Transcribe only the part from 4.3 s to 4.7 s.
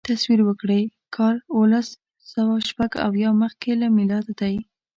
دی.